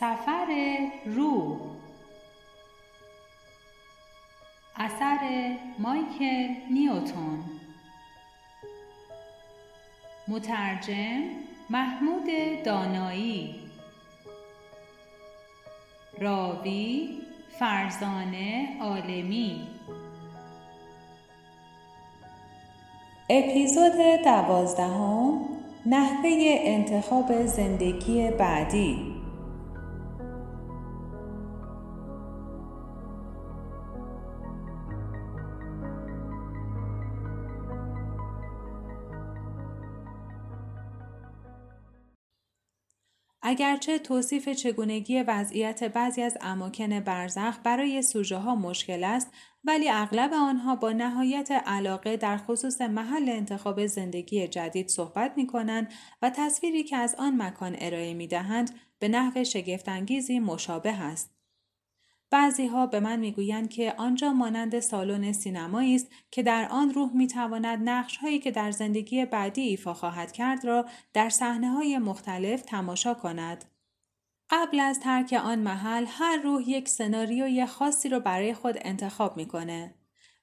[0.00, 1.58] سفر روح.
[4.76, 5.18] اثر
[5.78, 7.44] مایکل نیوتون
[10.28, 11.22] مترجم
[11.70, 12.26] محمود
[12.64, 13.54] دانایی.
[16.18, 17.18] راوی
[17.58, 19.68] فرزانه عالمی.
[23.30, 25.40] اپیزود دوازدهم
[25.86, 26.30] نحوه
[26.64, 29.11] انتخاب زندگی بعدی.
[43.52, 49.30] اگرچه توصیف چگونگی وضعیت بعضی از اماکن برزخ برای سوژه ها مشکل است
[49.64, 55.92] ولی اغلب آنها با نهایت علاقه در خصوص محل انتخاب زندگی جدید صحبت می کنند
[56.22, 61.31] و تصویری که از آن مکان ارائه می دهند به نحو شگفتانگیزی مشابه است.
[62.32, 67.16] بعضی ها به من می‌گویند که آنجا مانند سالن سینمایی است که در آن روح
[67.16, 72.62] می‌تواند نقش هایی که در زندگی بعدی ایفا خواهد کرد را در صحنه های مختلف
[72.62, 73.64] تماشا کند.
[74.50, 79.94] قبل از ترک آن محل هر روح یک سناریوی خاصی را برای خود انتخاب می‌کنه.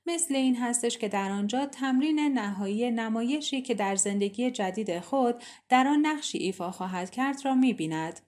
[0.06, 5.88] مثل این هستش که در آنجا تمرین نهایی نمایشی که در زندگی جدید خود در
[5.88, 8.20] آن نقشی ایفا خواهد کرد را می‌بیند.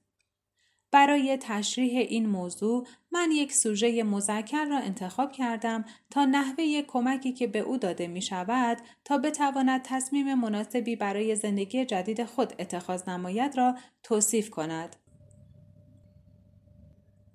[0.92, 7.48] برای تشریح این موضوع من یک سوژه مذکر را انتخاب کردم تا نحوه کمکی که
[7.48, 13.58] به او داده می شود تا بتواند تصمیم مناسبی برای زندگی جدید خود اتخاذ نماید
[13.58, 14.96] را توصیف کند.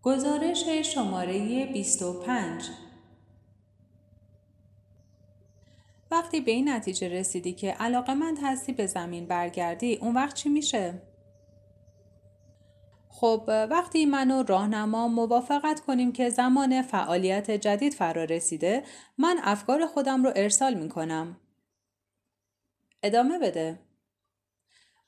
[0.03, 2.63] گزارش شماره 25
[6.11, 10.49] وقتی به این نتیجه رسیدی که علاقه من هستی به زمین برگردی اون وقت چی
[10.49, 11.03] میشه؟
[13.21, 18.85] خب وقتی من و راهنما موافقت کنیم که زمان فعالیت جدید فرا رسیده
[19.19, 21.37] من افکار خودم رو ارسال می کنم.
[23.03, 23.79] ادامه بده.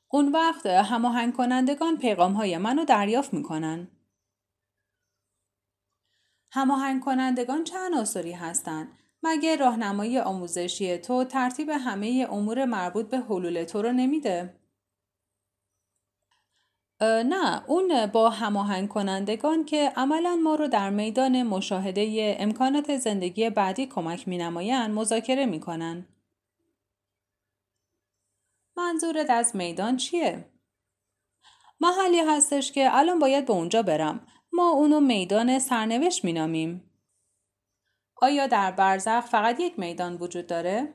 [0.08, 3.88] اون وقت هماهنگ کنندگان پیغام های منو دریافت می‌کنن.
[6.50, 8.88] هماهنگ کنندگان چه عناصری هستند؟
[9.22, 14.54] مگه راهنمای آموزشی تو ترتیب همه امور مربوط به حلول تو رو نمیده؟
[17.00, 23.86] نه اون با هماهنگ کنندگان که عملا ما رو در میدان مشاهده امکانات زندگی بعدی
[23.86, 26.06] کمک می نماین مذاکره می کنن.
[28.76, 30.44] منظورت از میدان چیه؟
[31.80, 34.26] محلی هستش که الان باید به اونجا برم.
[34.52, 36.90] ما اونو میدان سرنوشت می نامیم.
[38.16, 40.94] آیا در برزخ فقط یک میدان وجود داره؟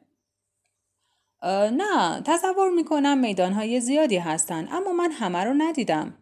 [1.46, 6.18] نه تصور می‌کنم میدانهای زیادی هستند اما من همه رو ندیدم.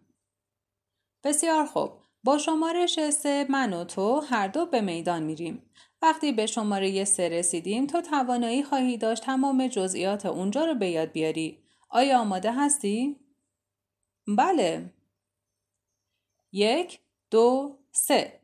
[1.24, 1.90] بسیار خوب.
[2.24, 5.70] با شمارش سه من و تو هر دو به میدان میریم.
[6.02, 11.12] وقتی به شماره سه رسیدیم تو توانایی خواهی داشت تمام جزئیات اونجا رو به یاد
[11.12, 11.58] بیاری.
[11.90, 13.16] آیا آماده هستی؟
[14.38, 14.92] بله.
[16.52, 17.00] یک،
[17.30, 18.40] دو، سه.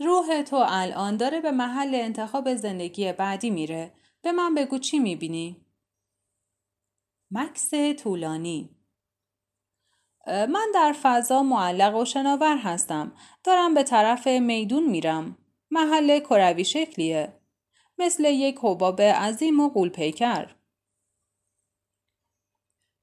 [0.00, 3.92] روح تو الان داره به محل انتخاب زندگی بعدی میره.
[4.22, 5.67] به من بگو چی می‌بینی؟
[7.30, 8.78] مکس طولانی
[10.26, 13.12] من در فضا معلق و شناور هستم.
[13.44, 15.38] دارم به طرف میدون میرم.
[15.70, 17.40] محل کروی شکلیه.
[17.98, 20.54] مثل یک حباب عظیم و قولپیکر.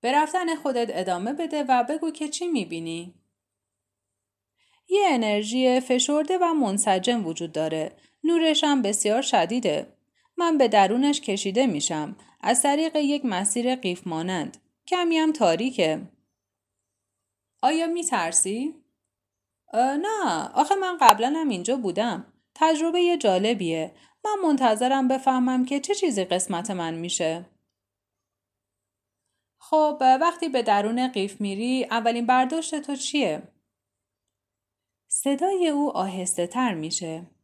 [0.02, 3.14] به رفتن خودت ادامه بده و بگو که چی می‌بینی؟
[4.90, 7.97] یه انرژی فشرده و منسجم وجود داره.
[8.24, 9.95] نورش هم بسیار شدیده.
[10.38, 14.57] من به درونش کشیده میشم از طریق یک مسیر قیف مانند.
[14.88, 16.01] کمی هم تاریکه.
[17.62, 18.75] آیا می ترسی؟
[19.73, 22.34] نه آخه من قبلا هم اینجا بودم.
[22.56, 23.96] تجربه جالبیه.
[24.25, 27.46] من منتظرم بفهمم که چه چیزی قسمت من میشه.
[29.59, 33.43] خب وقتی به درون قیف میری اولین برداشت تو چیه؟
[35.08, 37.34] صدای او آهسته تر میشه.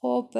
[0.00, 0.30] خب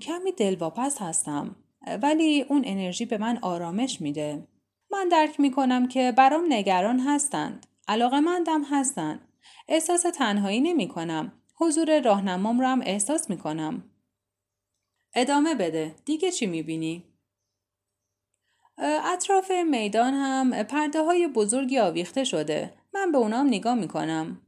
[0.00, 1.56] کمی دلواپس هستم.
[2.02, 4.48] ولی اون انرژی به من آرامش میده.
[4.90, 7.66] من درک می‌کنم که برام نگران هستند.
[7.88, 9.28] علاقه مندم هستند.
[9.68, 11.32] احساس تنهایی نمی کنم.
[11.54, 13.90] حضور راهنمام رو هم احساس می کنم.
[15.14, 15.94] ادامه بده.
[16.04, 17.04] دیگه چی می بینی؟
[19.04, 22.74] اطراف میدان هم پرده های بزرگی آویخته شده.
[22.94, 24.40] من به اونام نگاه می کنم.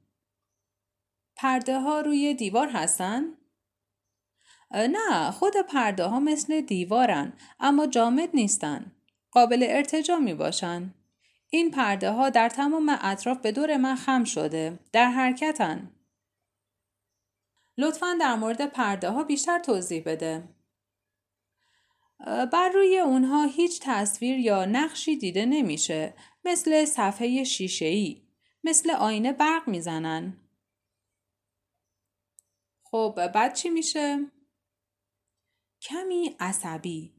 [1.37, 3.25] پرده ها روی دیوار هستن؟
[4.73, 8.93] نه خود پرده ها مثل دیوارن اما جامد نیستن.
[9.31, 10.95] قابل ارتجا می باشن.
[11.51, 14.79] این پرده ها در تمام اطراف به دور من خم شده.
[14.93, 15.91] در حرکتن.
[17.79, 20.49] لطفا در مورد پرده ها بیشتر توضیح بده.
[22.53, 26.15] بر روی اونها هیچ تصویر یا نقشی دیده نمیشه
[26.45, 28.23] مثل صفحه شیشه ای
[28.65, 30.37] مثل آینه برق می‌زنن
[32.85, 34.19] خب بعد چی میشه؟
[35.83, 37.13] کمی عصبی.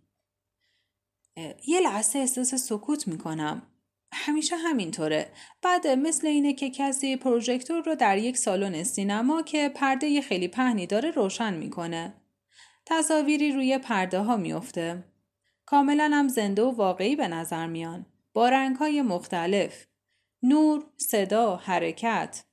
[1.67, 3.67] یه لحظه احساس سکوت می‌کنم.
[4.13, 5.31] همیشه همینطوره.
[5.61, 10.87] بعد مثل اینه که کسی پروژکتور رو در یک سالن سینما که پرده خیلی پهنی
[10.87, 12.13] داره روشن می‌کنه.
[12.85, 15.03] تصاویری روی پرده ها میفته
[15.65, 18.05] کاملا هم زنده و واقعی به نظر میان.
[18.33, 19.85] با رنگ های مختلف.
[20.43, 22.43] نور، صدا، حرکت.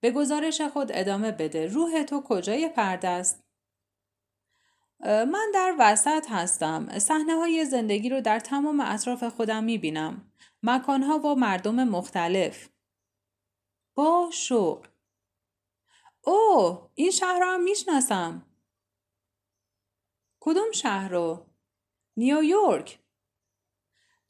[0.00, 3.44] به گزارش خود ادامه بده روح تو کجای پرده است
[5.04, 6.98] من در وسط هستم.
[6.98, 10.32] صحنه های زندگی رو در تمام اطراف خودم می بینم.
[10.62, 12.68] مکانها و مردم مختلف.
[13.94, 14.86] با شوق.
[16.24, 18.46] اوه این شهر هم می‌شناسم.
[20.40, 21.46] کدوم شهر رو؟
[22.16, 22.98] نیویورک.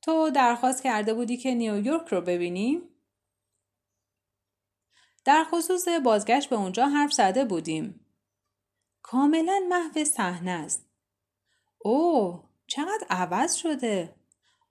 [0.02, 2.82] تو درخواست کرده بودی که نیویورک رو ببینی؟
[5.24, 8.06] در خصوص بازگشت به اونجا حرف زده بودیم.
[9.02, 10.86] کاملا محو صحنه است.
[11.78, 14.14] اوه چقدر عوض شده.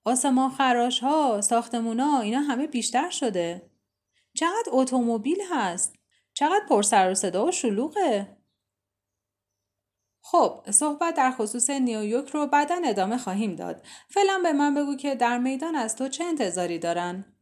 [0.05, 3.71] آسمان خراش ها، ساختمون ها اینا همه بیشتر شده.
[4.33, 5.95] چقدر اتومبیل هست.
[6.33, 8.37] چقدر پر سر و صدا و شلوغه.
[10.21, 13.85] خب صحبت در خصوص نیویورک رو بعدا ادامه خواهیم داد.
[14.09, 17.38] فعلا به من بگو که در میدان از تو چه انتظاری دارن؟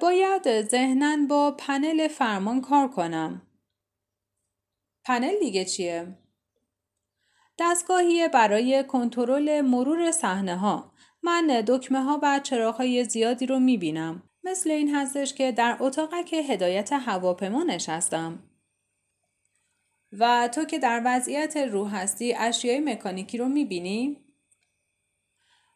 [0.00, 3.42] باید ذهنا با پنل فرمان کار کنم.
[5.04, 6.18] پنل دیگه چیه؟
[7.58, 10.92] دستگاهی برای کنترل مرور صحنه ها.
[11.22, 14.22] من دکمه ها و چراغ زیادی رو می‌بینم.
[14.44, 18.42] مثل این هستش که در اتاقک هدایت هواپیما نشستم.
[20.12, 24.25] و تو که در وضعیت روح هستی اشیای مکانیکی رو می‌بینی؟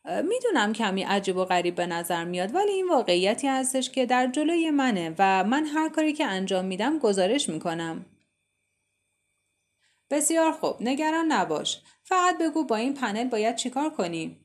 [0.04, 4.70] می‌دونم کمی عجیب و غریب به نظر میاد ولی این واقعیتی هستش که در جلوی
[4.70, 8.06] منه و من هر کاری که انجام میدم گزارش می‌کنم.
[10.10, 14.36] بسیار خوب نگران نباش فقط بگو با این پنل باید چیکار کنی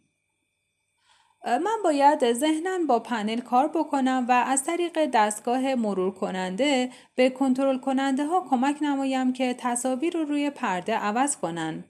[1.46, 7.78] من باید ذهنا با پنل کار بکنم و از طریق دستگاه مرور کننده به کنترل
[7.78, 11.84] کننده ها کمک نمایم که تصاویر رو روی پرده عوض کنن.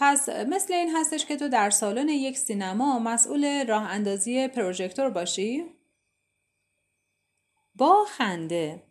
[0.00, 5.64] پس مثل این هستش که تو در سالن یک سینما مسئول راه اندازی پروژکتور باشی؟
[7.74, 8.82] با خنده.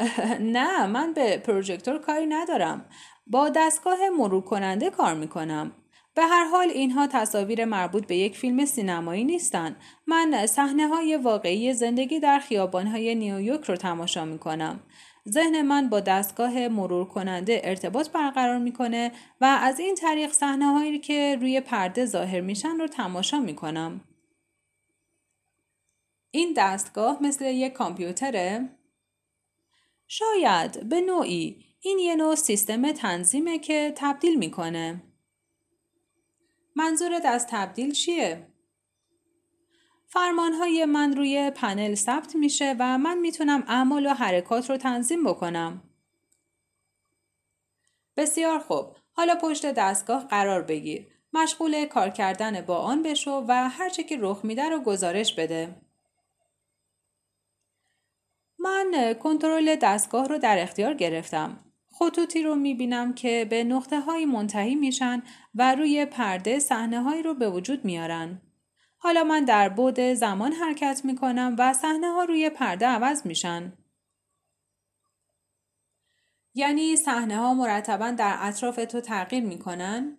[0.56, 2.88] نه من به پروژکتور کاری ندارم.
[3.26, 5.72] با دستگاه مرور کننده کار می‌کنم.
[6.14, 9.76] به هر حال اینها تصاویر مربوط به یک فیلم سینمایی نیستند
[10.06, 14.80] من صحنه های واقعی زندگی در خیابان های نیویورک رو تماشا می‌کنم.
[15.28, 20.98] ذهن من با دستگاه مرور کننده ارتباط برقرار می‌کنه و از این طریق صحنه هایی
[20.98, 24.00] که روی پرده ظاهر میشن رو تماشا می‌کنم
[26.30, 28.68] این دستگاه مثل یک کامپیوتره
[30.08, 35.02] شاید به نوعی این یه نوع سیستم تنظیمه که تبدیل می‌کنه.
[36.76, 38.53] منظورت از تبدیل چیه؟
[40.14, 45.82] فرمانهای من روی پنل ثبت میشه و من می‌تونم اعمال و حرکات رو تنظیم بکنم.
[48.16, 48.96] بسیار خوب.
[49.12, 51.06] حالا پشت دستگاه قرار بگیر.
[51.32, 55.74] مشغول کار کردن با آن بشو و هرچه که رخ میده رو گزارش بده.
[58.58, 61.60] من کنترل دستگاه رو در اختیار گرفتم.
[61.92, 65.22] خطوطی رو می‌بینم که به نقطه های منتهی میشن
[65.54, 68.40] و روی پرده صحنه هایی رو به وجود میارن.
[69.04, 73.72] حالا من در بود زمان حرکت می‌کنم و صحنه ها روی پرده عوض میشن.
[76.54, 80.18] یعنی صحنه ها مرتبا در اطراف تو تغییر می‌کنن؟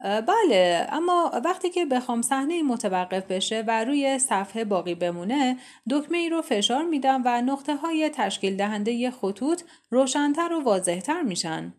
[0.00, 5.58] بله اما وقتی که بخوام صحنه متوقف بشه و روی صفحه باقی بمونه
[5.90, 11.74] دکمه ای رو فشار میدم و نقطه های تشکیل دهنده خطوط روشنتر و واضحتر میشن.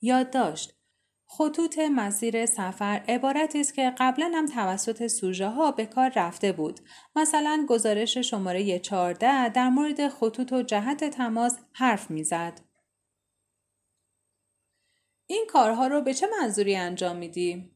[0.00, 0.73] یادداشت
[1.38, 6.80] خطوط مسیر سفر عبارتی است که قبلا هم توسط سوژه ها به کار رفته بود.
[7.16, 12.60] مثلا گزارش شماره 14 در مورد خطوط و جهت تماس حرف می‌زد.
[15.26, 17.73] این کارها رو به چه منظوری انجام میدی؟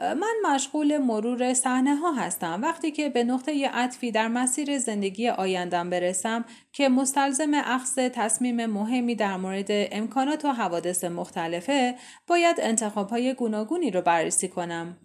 [0.00, 5.90] من مشغول مرور صحنه ها هستم وقتی که به نقطه عطفی در مسیر زندگی آیندم
[5.90, 11.94] برسم که مستلزم اخذ تصمیم مهمی در مورد امکانات و حوادث مختلفه
[12.26, 14.96] باید انتخاب های گوناگونی رو بررسی کنم.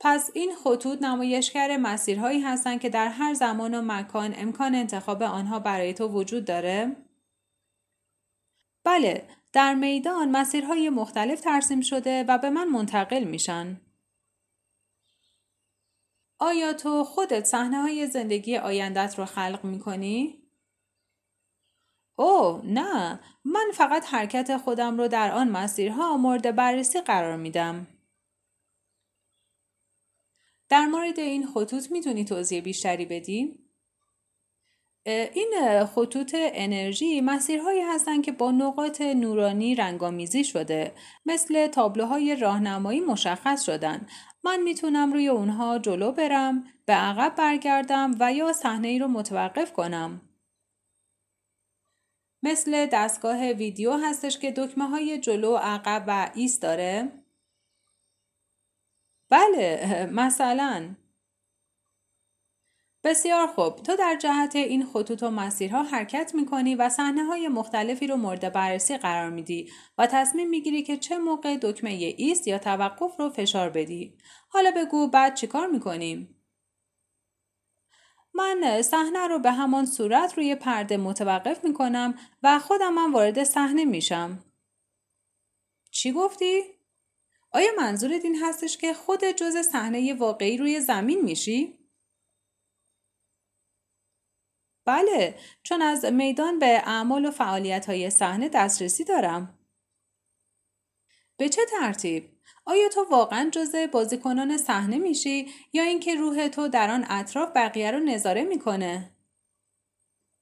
[0.00, 5.58] پس این خطوط نمایشگر مسیرهایی هستند که در هر زمان و مکان امکان انتخاب آنها
[5.58, 6.96] برای تو وجود داره؟
[8.84, 13.80] بله، در میدان مسیرهای مختلف ترسیم شده و به من منتقل میشن.
[16.38, 20.42] آیا تو خودت صحنه های زندگی آیندت رو خلق می کنی؟
[22.16, 27.86] او نه من فقط حرکت خودم رو در آن مسیرها مورد بررسی قرار میدم.
[30.68, 33.63] در مورد این خطوط می‌تونی توضیح بیشتری بدی؟
[35.06, 40.92] این خطوط انرژی مسیرهایی هستند که با نقاط نورانی رنگامیزی شده
[41.26, 44.06] مثل تابلوهای راهنمایی مشخص شدن.
[44.44, 49.72] من می‌تونم روی اونها جلو برم به عقب برگردم و یا صحنه ای رو متوقف
[49.72, 50.20] کنم.
[52.42, 57.12] مثل دستگاه ویدیو هستش که دکمه های جلو عقب و ایست داره.
[59.30, 60.96] بله مثلا.
[63.04, 63.76] بسیار خوب.
[63.76, 68.52] تو در جهت این خطوط و مسیرها حرکت می‌کنی و صحنه های مختلفی رو مورد
[68.52, 73.70] بررسی قرار میدی و تصمیم می‌گیری که چه موقع دکمه ایست یا توقف رو فشار
[73.70, 74.18] بدی.
[74.48, 76.36] حالا بگو بعد چیکار می‌کنیم؟
[78.34, 83.84] من صحنه رو به همان صورت روی پرده متوقف می‌کنم و خودم من وارد صحنه
[83.84, 84.44] میشم.
[85.90, 86.62] چی گفتی؟
[87.52, 91.83] آیا منظورت این هستش که خود جز صحنه واقعی روی زمین میشی؟
[94.84, 99.58] بله چون از میدان به اعمال و فعالیت های صحنه دسترسی دارم.
[101.36, 102.34] به چه ترتیب؟
[102.66, 107.90] آیا تو واقعا جزء بازیکنان صحنه میشی یا اینکه روح تو در آن اطراف بقیه
[107.90, 109.10] رو نظاره می‌کنه؟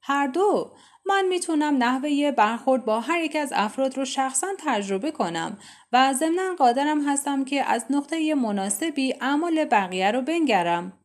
[0.02, 0.74] هر دو
[1.06, 5.58] من می‌تونم نحوه برخورد با هر یک از افراد رو شخصا تجربه کنم
[5.92, 11.01] و ضمنا قادرم هستم که از نقطه مناسبی اعمال بقیه رو بنگرم.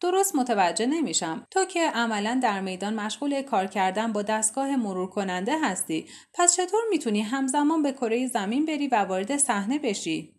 [0.00, 1.46] درست متوجه نمیشم.
[1.50, 6.80] تو که عملا در میدان مشغول کار کردن با دستگاه مرور کننده هستی پس چطور
[6.90, 10.34] می‌تونی همزمان به کره زمین بری و وارد صحنه بشی؟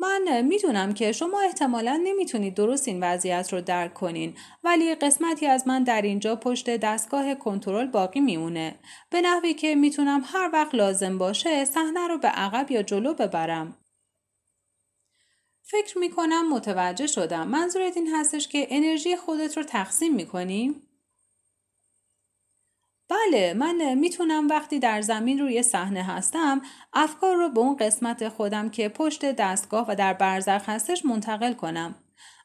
[0.00, 5.68] من می‌دونم که شما احتمالا نمی‌تونید درست این وضعیت رو درک کنین ولی قسمتی از
[5.68, 8.74] من در اینجا پشت دستگاه کنترل باقی میمونه.
[9.10, 13.76] به نحوی که می‌تونم هر وقت لازم باشه صحنه رو به عقب یا جلو ببرم.
[15.62, 17.48] فکر می کنم متوجه شدم.
[17.48, 20.82] منظورت این هستش که انرژی خودت رو تقسیم می کنی؟
[23.08, 28.70] بله من می‌تونم وقتی در زمین روی صحنه هستم افکار رو به اون قسمت خودم
[28.70, 31.94] که پشت دستگاه و در برزخ هستش منتقل کنم.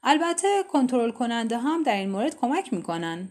[0.03, 3.29] البته کنترل کننده هم در این مورد کمک می‌کنن.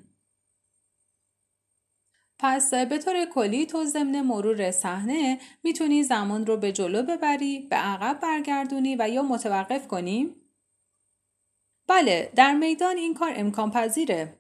[2.39, 7.77] پس به طور کلی تو ضمن مرور صحنه می‌تونی زمان رو به جلو ببری، به
[7.77, 10.35] عقب برگردونی و یا متوقف کنی؟
[11.89, 14.39] بله، در میدان این کار امکان پذیره.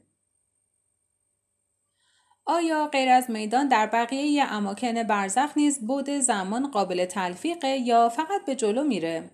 [2.45, 8.45] آیا غیر از میدان در بقیه اماکن برزخ نیز بود زمان قابل تلفیقه یا فقط
[8.47, 9.31] به جلو میره؟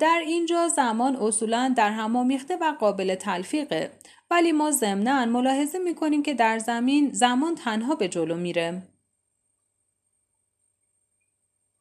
[0.00, 3.90] در اینجا زمان اصولا در هم آمیخته و قابل تلفیقه
[4.30, 8.82] ولی ما ضمنا ملاحظه می‌کنیم که در زمین زمان تنها به جلو میره.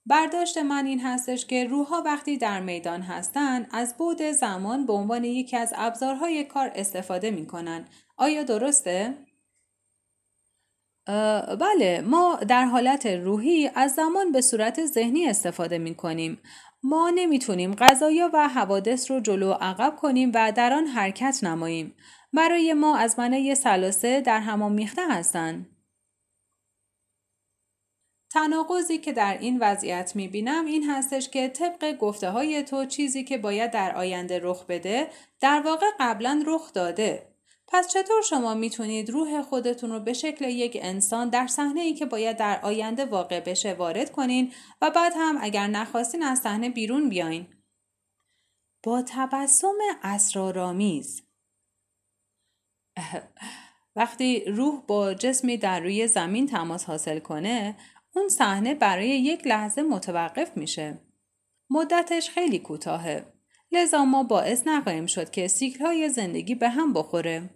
[0.05, 5.23] برداشت من این هستش که روحها وقتی در میدان هستند از بود زمان به عنوان
[5.23, 7.87] یکی از ابزارهای کار استفاده می‌کنن.
[8.17, 9.13] آیا درسته؟
[11.59, 16.41] بله ما در حالت روحی از زمان به صورت ذهنی استفاده می کنیم.
[16.83, 21.95] ما نمی‌تونیم غذایا و حوادث رو جلو عقب کنیم و در آن حرکت نماییم.
[22.33, 25.75] برای ما از منای سلاسه در همان میخته هستند.
[28.31, 33.37] تناقضی که در این وضعیت می‌بینم این هستش که طبق گفته های تو چیزی که
[33.37, 35.07] باید در آینده رخ بده
[35.41, 37.29] در واقع قبلا رخ داده.
[37.67, 42.05] پس چطور شما می‌تونید روح خودتون رو به شکل یک انسان در صحنه ای که
[42.05, 47.09] باید در آینده واقع بشه وارد کنین و بعد هم اگر نخواستین از صحنه بیرون
[47.09, 47.47] بیاین؟
[48.83, 51.28] با تبسم اسرارآمیز
[53.95, 57.75] وقتی روح با جسمی در روی زمین تماس حاصل کنه
[58.15, 61.01] اون صحنه برای یک لحظه متوقف میشه.
[61.69, 63.33] مدتش خیلی کوتاهه.
[63.71, 67.49] لذا ما باعث نخواهیم شد که سیکل های زندگی به هم بخوره.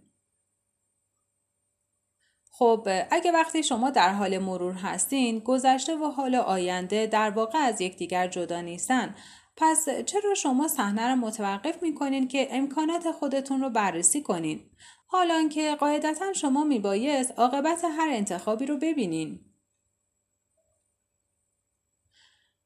[2.52, 7.82] خب اگه وقتی شما در حال مرور هستین گذشته و حال آینده در واقع از
[7.82, 9.16] یکدیگر جدا نیستن
[9.58, 14.70] پس چرا شما صحنه رو متوقف می‌کنین که امکانات خودتون رو بررسی کنین
[15.14, 19.40] حالان که قاعدتا شما میبایست عاقبت هر انتخابی رو ببینین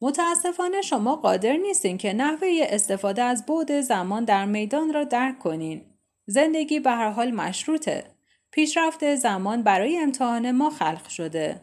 [0.02, 5.82] متاسفانه شما قادر نیستین که نحوه استفاده از بعد زمان در میدان را درک کنین.
[6.26, 8.04] زندگی به هر حال مشروطه.
[8.52, 11.62] پیشرفت زمان برای امتحان ما خلق شده.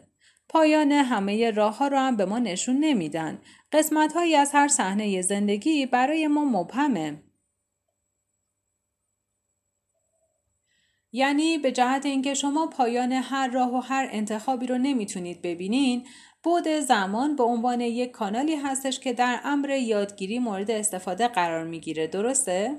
[0.49, 3.41] پایان همه راه ها را هم به ما نشون نمیدن.
[3.71, 7.23] قسمت هایی از هر صحنه زندگی برای ما مبهمه.
[11.15, 16.05] یعنی به جهت اینکه شما پایان هر راه و هر انتخابی رو نمی‌تونید ببینین
[16.43, 22.07] بود زمان به عنوان یک کانالی هستش که در امر یادگیری مورد استفاده قرار می‌گیره
[22.07, 22.75] درسته؟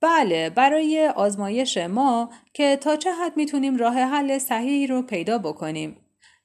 [0.00, 5.96] بله برای آزمایش ما که تا چه حد می‌تونیم راه حل صحیحی رو پیدا بکنیم.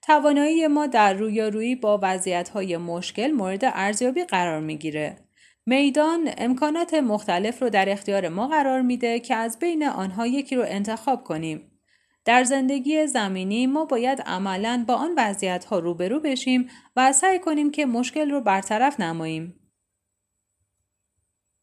[0.02, 5.31] توانایی ما در رویارویی با وضعیت های مشکل مورد ارزیابی قرار می‌گیره.
[5.65, 10.63] میدان امکانات مختلف رو در اختیار ما قرار میده که از بین آنها یکی رو
[10.68, 11.72] انتخاب کنیم.
[12.25, 17.72] در زندگی زمینی ما باید عملا با آن وضعیت ها روبرو بشیم و سعی کنیم
[17.72, 19.56] که مشکل رو برطرف نماییم.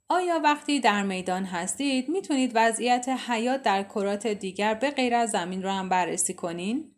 [0.08, 5.62] آیا وقتی در میدان هستید می‌تونید وضعیت حیات در کرات دیگر به غیر از زمین
[5.62, 6.94] رو هم بررسی کنین؟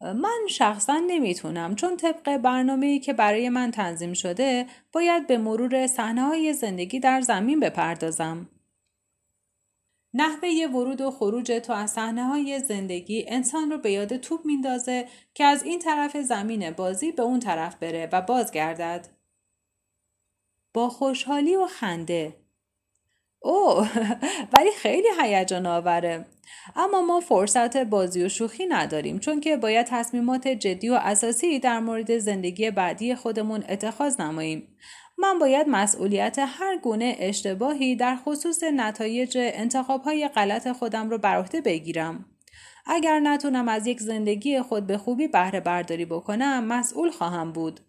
[0.00, 6.22] من شخصا نمی‌تونم چون طبق برنامه‌ای که برای من تنظیم شده باید به مرور صحنه
[6.22, 8.48] های زندگی در زمین بپردازم.
[10.14, 15.08] نحوه ورود و خروج تو از صحنه های زندگی انسان رو به یاد توپ میندازه
[15.34, 19.08] که از این طرف زمین بازی به اون طرف بره و بازگردد.
[20.74, 22.36] با خوشحالی و خنده
[23.40, 23.90] اوه
[24.52, 26.26] ولی خیلی هیجان آوره
[26.76, 31.80] اما ما فرصت بازی و شوخی نداریم چون که باید تصمیمات جدی و اساسی در
[31.80, 34.68] مورد زندگی بعدی خودمون اتخاذ نماییم
[35.18, 41.60] من باید مسئولیت هر گونه اشتباهی در خصوص نتایج انتخابهای غلط خودم رو بر عهده
[41.60, 42.24] بگیرم.
[42.86, 47.80] اگر نتونم از یک زندگی خود به خوبی بهره برداری بکنم مسئول خواهم بود.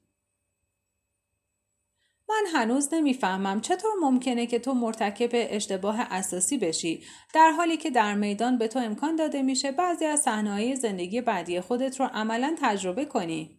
[2.30, 8.16] من هنوز نمی‌فهمم چطور ممکنه که تو مرتکب اشتباه اساسی بشی در حالی که در
[8.16, 13.06] میدان به تو امکان داده میشه بعضی از صحنه‌های زندگی بعدی خودت رو عملا تجربه
[13.06, 13.59] کنی.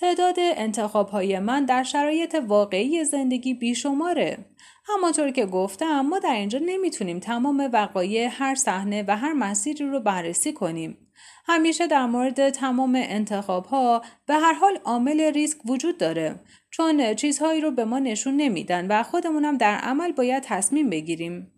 [0.00, 4.38] تعداد انتخاب های من در شرایط واقعی زندگی بیشماره.
[4.84, 10.00] همانطور که گفتم ما در اینجا نمی‌تونیم تمام وقایع هر صحنه و هر مسیری رو
[10.00, 11.12] بررسی کنیم.
[11.46, 17.60] همیشه در مورد تمام انتخاب ها به هر حال عامل ریسک وجود داره چون چیزهایی
[17.60, 21.52] رو به ما نشون نمیدن و خودمونم در عمل باید تصمیم بگیریم.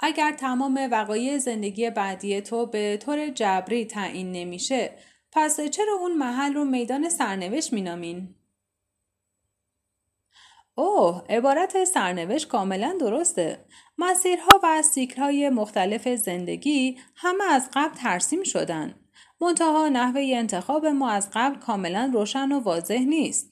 [0.00, 4.90] اگر تمام وقایع زندگی بعدی تو به طور جبری تعیین نمیشه
[5.32, 8.34] پس چرا اون محل رو میدان سرنوشت مینامین؟
[10.74, 13.64] اوه عبارت سرنوشت کاملا درسته.
[13.98, 18.94] مسیرها و سیکلهای مختلف زندگی همه از قبل ترسیم شدن.
[19.40, 23.51] منتها نحوه انتخاب ما از قبل کاملا روشن و واضح نیست.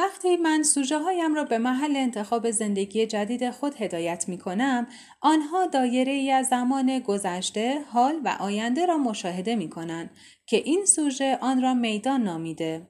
[0.00, 4.86] وقتی من سوژه هایم را به محل انتخاب زندگی جدید خود هدایت می کنم،
[5.20, 10.10] آنها دایره ای از زمان گذشته، حال و آینده را مشاهده می کنند
[10.46, 12.88] که این سوژه آن را میدان نامیده.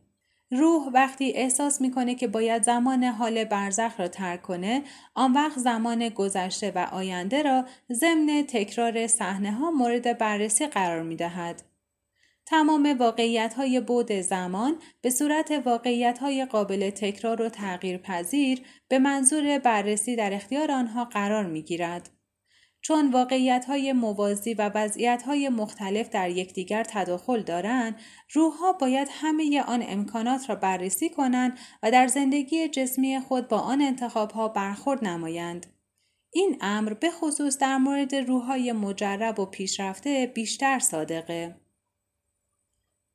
[0.51, 4.83] روح وقتی احساس می‌کنه که باید زمان حال برزخ را ترک کنه
[5.15, 11.17] آن وقت زمان گذشته و آینده را ضمن تکرار صحنه ها مورد بررسی قرار می
[11.17, 11.70] دهد.
[12.51, 18.99] تمام واقعیت های بود زمان به صورت واقعیت های قابل تکرار و تغییر پذیر به
[18.99, 22.11] منظور بررسی در اختیار آنها قرار می گیرد.
[22.81, 27.97] چون واقعیت های موازی و وضعیت های مختلف در یکدیگر تداخل دارند،
[28.33, 33.83] روحها باید همه آن امکانات را بررسی کنند و در زندگی جسمی خود با آن
[33.83, 35.67] انتخاب ها برخورد نمایند.
[36.33, 41.70] این امر به خصوص در مورد روحهای مجرب و پیشرفته بیشتر صادقه.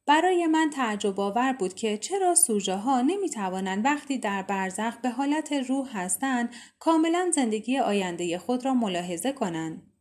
[0.07, 5.09] برای من تعجب آور بود که چرا سوژه ها نمی توانند وقتی در برزخ به
[5.09, 9.91] حالت روح هستند کاملا زندگی آینده خود را ملاحظه کنند.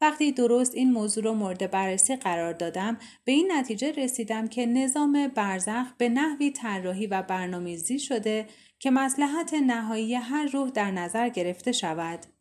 [0.00, 5.28] وقتی درست این موضوع را مورد بررسی قرار دادم به این نتیجه رسیدم که نظام
[5.28, 8.46] برزخ به نحوی طراحی و برنامه‌ریزی شده
[8.78, 12.33] که مسلحت نهایی هر روح در نظر گرفته شود.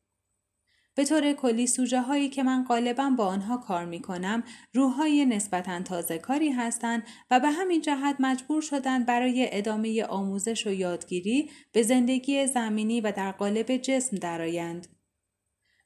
[0.95, 5.25] به طور کلی سوژه هایی که من غالبا با آنها کار می کنم روح های
[5.25, 11.49] نسبتا تازه کاری هستند و به همین جهت مجبور شدن برای ادامه آموزش و یادگیری
[11.71, 14.88] به زندگی زمینی و در قالب جسم درآیند.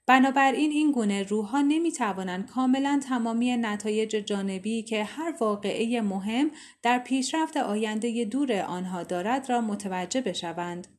[0.08, 6.52] بنابراین این گونه روح ها نمی توانند کاملا تمامی نتایج جانبی که هر واقعه مهم
[6.84, 10.97] در پیشرفت آینده دور آنها دارد را متوجه بشوند.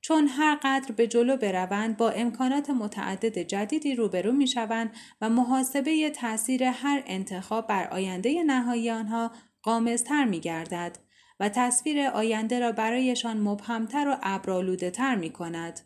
[0.00, 6.10] چون هر قدر به جلو بروند با امکانات متعدد جدیدی روبرو می شوند و محاسبه
[6.10, 9.30] تاثیر هر انتخاب بر آینده نهایی آنها
[9.62, 10.98] قامزتر می گردد
[11.40, 15.80] و تصویر آینده را برایشان مبهمتر و ابرالوده تر می کند.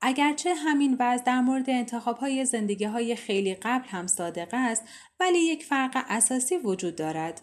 [0.00, 4.84] اگرچه همین وضع در مورد انتخاب های زندگی های خیلی قبل هم صادق است
[5.20, 7.42] ولی یک فرق اساسی وجود دارد.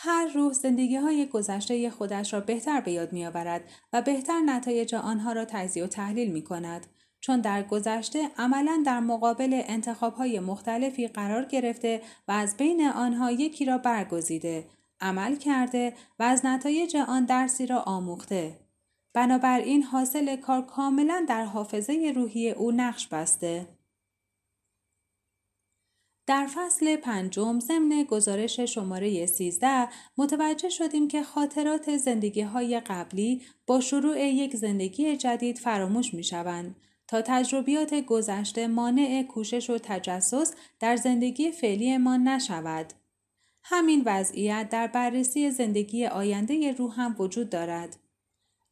[0.00, 4.94] هر روح زندگی های گذشته خودش را بهتر به یاد می آورد و بهتر نتایج
[4.94, 6.86] آنها را تجزیه و تحلیل می کند.
[7.20, 13.30] چون در گذشته عملا در مقابل انتخاب های مختلفی قرار گرفته و از بین آنها
[13.30, 14.66] یکی را برگزیده،
[15.00, 18.58] عمل کرده و از نتایج آن درسی را آموخته.
[19.14, 23.77] بنابراین حاصل کار کاملا در حافظه روحی او نقش بسته.
[26.28, 29.88] در فصل پنجم ضمن گزارش شماره 13
[30.18, 36.76] متوجه شدیم که خاطرات زندگی های قبلی با شروع یک زندگی جدید فراموش می شوند
[37.06, 42.92] تا تجربیات گذشته مانع کوشش و تجسس در زندگی فعلی ما نشود.
[43.62, 47.96] همین وضعیت در بررسی زندگی آینده روح هم وجود دارد.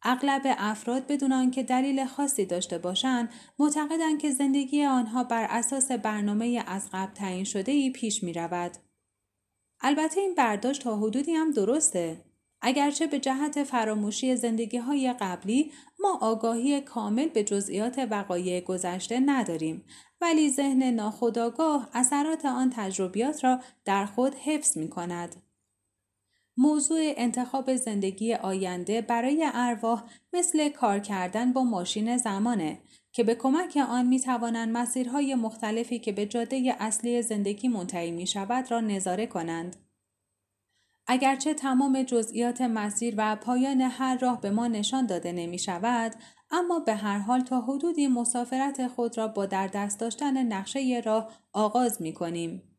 [0.09, 6.65] اغلب افراد بدون آنکه دلیل خاصی داشته باشند معتقدند که زندگی آنها بر اساس برنامه
[6.67, 8.77] از قبل تعیین شده ای پیش می رود.
[9.81, 12.25] البته این برداشت تا حدودی هم درسته.
[12.61, 19.85] اگرچه به جهت فراموشی زندگی های قبلی ما آگاهی کامل به جزئیات وقایع گذشته نداریم
[20.21, 25.46] ولی ذهن ناخودآگاه اثرات آن تجربیات را در خود حفظ می کند.
[26.57, 32.79] موضوع انتخاب زندگی آینده برای ارواح مثل کار کردن با ماشین زمانه
[33.13, 38.27] که به کمک آن می توانند مسیرهای مختلفی که به جاده اصلی زندگی منتهی می
[38.27, 39.77] شود را نظاره کنند.
[41.07, 46.15] اگرچه تمام جزئیات مسیر و پایان هر راه به ما نشان داده نمی شود،
[46.51, 51.33] اما به هر حال تا حدودی مسافرت خود را با در دست داشتن نقشه راه
[51.53, 52.76] آغاز می کنیم.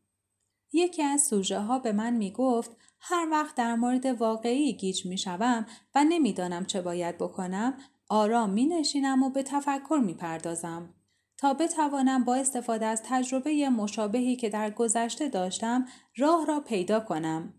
[0.72, 5.18] یکی از سوژه ها به من می گفت هر وقت در مورد واقعی گیج می
[5.18, 7.78] شوم و نمی‌دانم چه باید بکنم
[8.08, 10.94] آرام می نشینم و به تفکر می پردازم.
[11.38, 17.54] تا بتوانم با استفاده از تجربه مشابهی که در گذشته داشتم راه را پیدا کنم.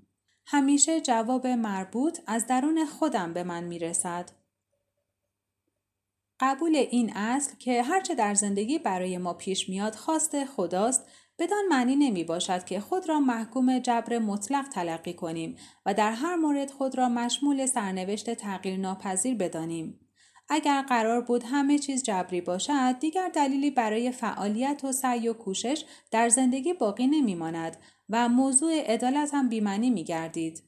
[0.45, 4.32] همیشه جواب مربوط از درون خودم به من می رسد.
[6.39, 11.06] قبول این اصل که هرچه در زندگی برای ما پیش میاد خواست خداست
[11.39, 16.36] بدان معنی نمی باشد که خود را محکوم جبر مطلق تلقی کنیم و در هر
[16.36, 19.99] مورد خود را مشمول سرنوشت تغییر ناپذیر بدانیم.
[20.49, 25.86] اگر قرار بود همه چیز جبری باشد دیگر دلیلی برای فعالیت و سعی و کوشش
[26.12, 27.78] در زندگی باقی نمی ماند
[28.10, 30.63] و موضوع عدالت هم بیمنی می گردید.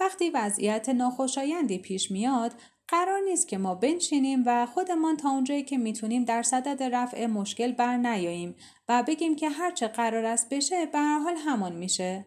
[0.00, 2.52] وقتی وضعیت ناخوشایندی پیش میاد
[2.88, 7.72] قرار نیست که ما بنشینیم و خودمان تا اونجایی که می‌تونیم در صدد رفع مشکل
[7.72, 8.54] بر نیاییم
[8.88, 12.26] و بگیم که هرچه قرار است بشه به هر حال همان میشه.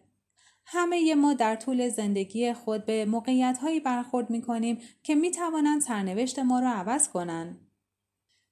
[0.66, 5.80] همه ما در طول زندگی خود به موقعیت هایی برخورد می کنیم که می توانند
[5.80, 7.60] سرنوشت ما را عوض کنند.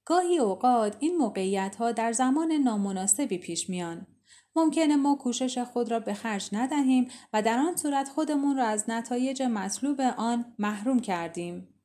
[0.04, 4.06] گاهی اوقات این موقعیت ها در زمان نامناسبی پیش میان.
[4.56, 8.90] ممکنه ما کوشش خود را به خرج ندهیم و در آن صورت خودمون را از
[8.90, 11.79] نتایج مطلوب آن محروم کردیم.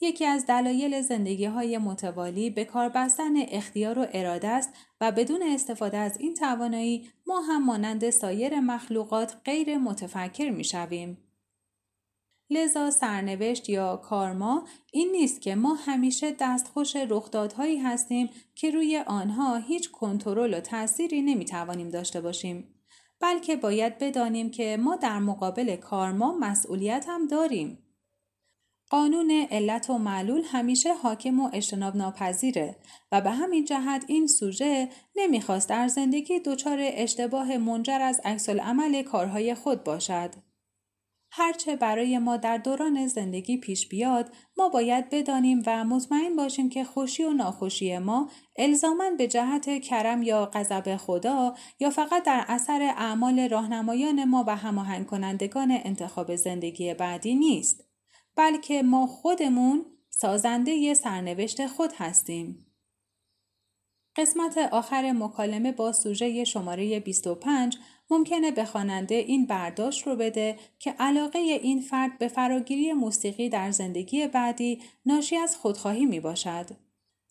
[0.00, 5.42] یکی از دلایل زندگی های متوالی به کار بستن اختیار و اراده است و بدون
[5.42, 11.18] استفاده از این توانایی ما هم مانند سایر مخلوقات غیر متفکر می شویم.
[12.50, 19.56] لذا سرنوشت یا کارما این نیست که ما همیشه دستخوش رخدادهایی هستیم که روی آنها
[19.56, 22.74] هیچ کنترل و تأثیری نمی‌توانیم داشته باشیم
[23.20, 27.85] بلکه باید بدانیم که ما در مقابل کارما مسئولیت هم داریم
[28.90, 32.76] قانون علت و معلول همیشه حاکم و اجتناب ناپذیره
[33.12, 39.02] و به همین جهت این سوژه نمی‌خواست در زندگی دچار اشتباه منجر از عکس عمل
[39.02, 40.34] کارهای خود باشد.
[41.38, 46.84] هرچه برای ما در دوران زندگی پیش بیاد ما باید بدانیم و مطمئن باشیم که
[46.84, 52.82] خوشی و ناخوشی ما الزاما به جهت کرم یا غضب خدا یا فقط در اثر
[52.82, 57.85] اعمال راهنمایان ما و هماهنگ کنندگان انتخاب زندگی بعدی نیست
[58.36, 62.66] بلکه ما خودمون سازنده سرنوشت خود هستیم.
[64.16, 67.78] قسمت آخر مکالمه با سوژه شماره 25
[68.10, 73.70] ممکنه به خواننده این برداشت رو بده که علاقه این فرد به فراگیری موسیقی در
[73.70, 76.66] زندگی بعدی ناشی از خودخواهی می باشد.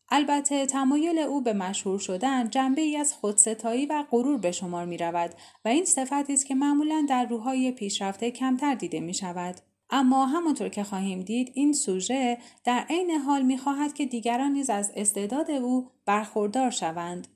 [0.09, 4.97] البته تمایل او به مشهور شدن جنبه ای از خودستایی و غرور به شمار می
[4.97, 5.33] رود
[5.65, 9.55] و این صفتی است که معمولا در روحهای پیشرفته کمتر دیده می شود.
[9.89, 14.91] اما همانطور که خواهیم دید این سوژه در عین حال می‌خواهد که دیگران نیز از
[14.95, 17.27] استعداد او برخوردار شوند.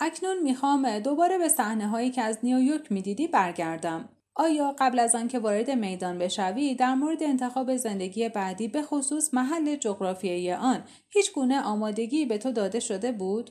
[0.00, 4.08] اکنون می‌خوام دوباره به صحنه هایی که از نیویورک می‌دیدی برگردم.
[4.34, 9.76] آیا قبل از آنکه وارد میدان بشوی در مورد انتخاب زندگی بعدی به خصوص محل
[9.76, 13.50] جغرافیایی آن هیچ گونه آمادگی به تو داده شده بود؟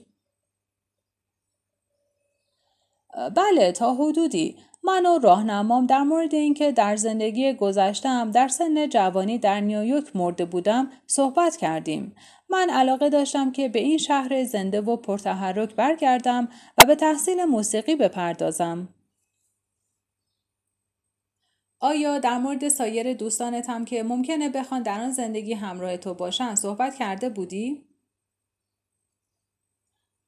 [3.36, 4.58] بله تا حدودی.
[4.86, 10.46] من و راهنمام در مورد اینکه در زندگی گذشتم در سن جوانی در نیویورک مرده
[10.46, 12.16] بودم صحبت کردیم.
[12.50, 17.96] من علاقه داشتم که به این شهر زنده و پرتحرک برگردم و به تحصیل موسیقی
[17.96, 18.90] بپردازم.
[21.80, 26.56] آیا در مورد سایر دوستانت هم که ممکنه بخوان در آن زندگی همراه تو باشن
[26.56, 27.86] صحبت کرده بودی؟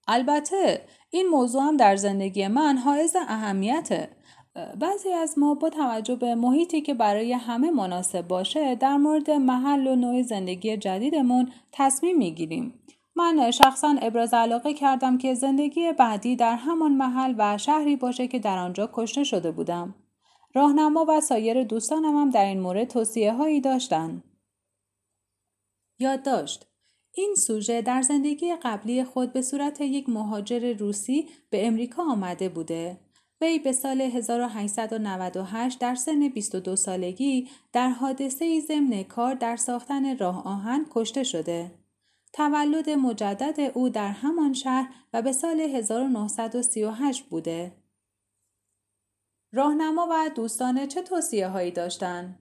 [0.08, 4.10] البته این موضوع هم در زندگی من حائز اهمیته.
[4.56, 9.88] بعضی از ما با توجه به محیطی که برای همه مناسب باشه در مورد محل
[9.88, 12.74] و نوع زندگی جدیدمون تصمیم می‌گیریم.
[13.16, 18.40] من شخصا ابراز علاقه کردم که زندگی بعدی در همان محل و شهری باشه که
[18.40, 19.96] در آنجا کشته شده بودم.
[20.54, 24.24] راهنما و سایر دوستانم هم در این مورد توصیه هایی داشتن.
[26.00, 26.68] یاد داشت.
[27.12, 33.05] این سوژه در زندگی قبلی خود به صورت یک مهاجر روسی به امریکا آمده بوده
[33.42, 40.48] وی به سال 1898 در سن 22 سالگی در حادثه ضمن کار در ساختن راه
[40.48, 41.72] آهن کشته شده.
[42.34, 47.72] تولد مجدد او در همان شهر و به سال 1938 بوده.
[49.52, 52.40] راهنما و دوستانه چه توصیه هایی داشتند؟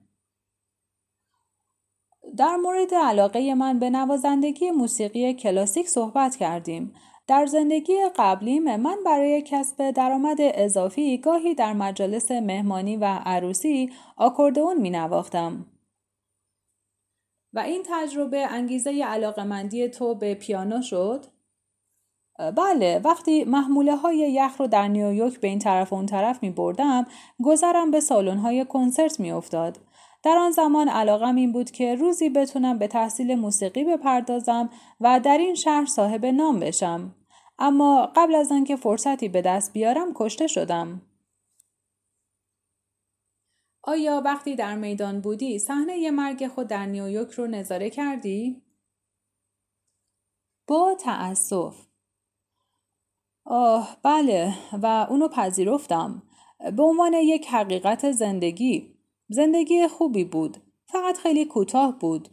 [2.37, 6.93] در مورد علاقه من به نوازندگی موسیقی کلاسیک صحبت کردیم
[7.27, 14.81] در زندگی قبلیم من برای کسب درآمد اضافی گاهی در مجالس مهمانی و عروسی آکوردئون
[14.81, 15.65] می نواختم.
[17.53, 21.25] و این تجربه انگیزه علاقمندی تو به پیانو شد؟
[22.55, 26.49] بله وقتی محموله های یخ رو در نیویورک به این طرف و اون طرف می
[26.49, 27.07] بردم
[27.43, 29.77] گذرم به سالن های کنسرت می افتاد.
[30.25, 34.69] در آن زمان علاقم این بود که روزی بتونم به تحصیل موسیقی بپردازم
[35.01, 37.15] و در این شهر صاحب نام بشم.
[37.59, 41.01] اما قبل از آنکه فرصتی به دست بیارم کشته شدم.
[43.83, 48.61] آیا وقتی در میدان بودی صحنه مرگ خود در نیویورک رو نظاره کردی؟
[50.67, 51.75] با تأسف
[53.45, 56.23] آه بله و اونو پذیرفتم
[56.77, 58.94] به عنوان یک حقیقت زندگی
[59.29, 60.57] زندگی خوبی بود.
[60.87, 62.29] فقط خیلی کوتاه بود.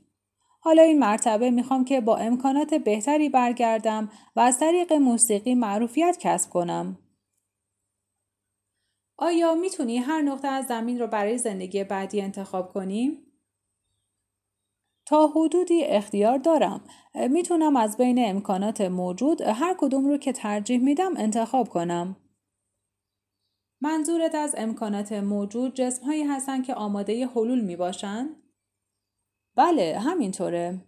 [0.60, 6.50] حالا این مرتبه می‌خوام که با امکانات بهتری برگردم و از طریق موسیقی معروفیت کسب
[6.50, 6.98] کنم.
[9.16, 13.18] آیا می‌تونی هر نقطه از زمین رو برای زندگی بعدی انتخاب کنیم؟
[15.06, 16.84] تا حدودی اختیار دارم.
[17.30, 22.16] می‌تونم از بین امکانات موجود هر کدوم رو که ترجیح میدم انتخاب کنم.
[23.82, 28.36] منظورت از امکانات موجود جسم هایی هستند که آماده حلول می باشند؟
[29.56, 30.84] بله همینطوره.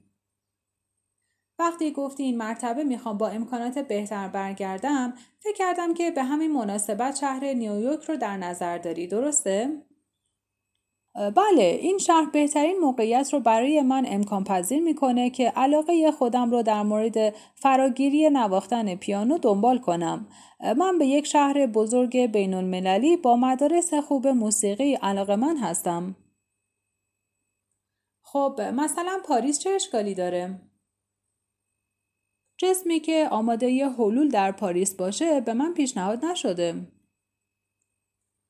[1.59, 7.17] وقتی گفتی این مرتبه می‌خوام با امکانات بهتر برگردم فکر کردم که به همین مناسبت
[7.17, 9.83] شهر نیویورک رو در نظر داری درسته؟
[11.15, 16.63] بله این شهر بهترین موقعیت رو برای من امکان پذیر می‌کنه که علاقه خودم رو
[16.63, 20.27] در مورد فراگیری نواختن پیانو دنبال کنم
[20.77, 26.17] من به یک شهر بزرگ بین المللی با مدارس خوب موسیقی علاقه من هستم
[28.23, 30.61] خب مثلا پاریس چه اشکالی داره؟
[32.59, 36.94] جسمی که آماده ی حلول در پاریس باشه به من پیشنهاد نشده.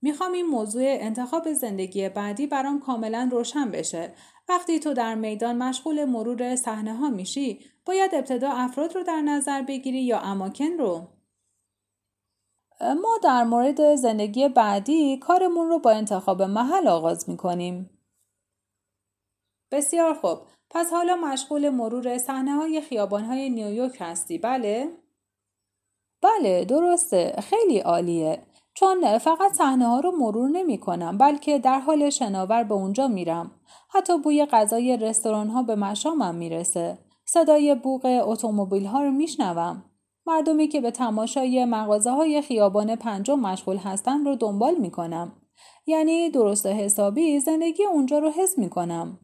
[0.04, 4.14] می‌خوام این موضوع انتخاب زندگی بعدی برام کاملا روشن بشه.
[4.48, 9.62] وقتی تو در میدان مشغول مرور صحنه ها میشی، باید ابتدا افراد رو در نظر
[9.62, 11.08] بگیری یا اماکن رو؟
[12.80, 17.90] ما در مورد زندگی بعدی کارمون رو با انتخاب محل آغاز می‌کنیم.
[19.72, 20.38] بسیار خوب.
[20.70, 24.88] پس حالا مشغول مرور صحنه های خیابان های نیویورک هستی بله؟
[26.22, 28.42] بله درسته خیلی عالیه
[28.74, 33.50] چون فقط صحنه ها رو مرور نمی کنم بلکه در حال شناور به اونجا میرم
[33.90, 39.84] حتی بوی غذای رستوران ها به مشامم می‌رسه صدای بوق اتومبیل ها رو میشنوم
[40.26, 45.32] مردمی که به تماشای مغازه های خیابان پنجم مشغول هستن رو دنبال می کنم.
[45.86, 49.18] یعنی درست حسابی زندگی اونجا رو حس می کنم.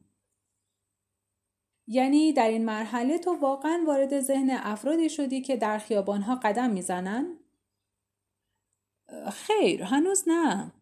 [1.86, 7.36] یعنی در این مرحله تو واقعا وارد ذهن افرادی شدی که در خیابانها قدم می‌زنن؟
[9.33, 10.73] خیر هنوز نه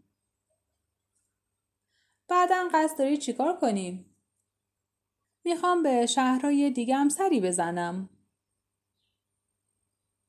[2.29, 4.05] بعدا قصد داری چیکار کنیم؟
[5.45, 8.09] می‌خوام به شهرهای دیگه هم سری بزنم